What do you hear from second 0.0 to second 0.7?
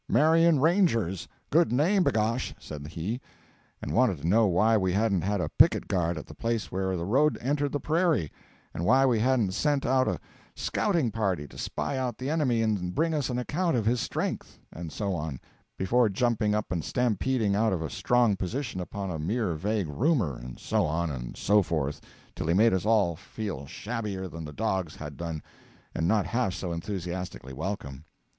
'Marion